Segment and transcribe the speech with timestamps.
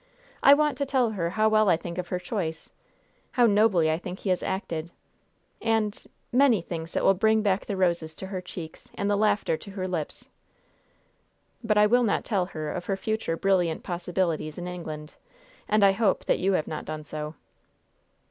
[0.41, 2.71] I want to tell her how well I think of her choice
[3.33, 4.89] how nobly I think he has acted,
[5.61, 9.57] and many things that will bring back the roses to her cheeks and the laughter
[9.57, 10.27] to her lips.
[11.63, 15.13] But I will not tell her of her future brilliant possibilities in England,
[15.67, 17.35] and I hope that you have not done so."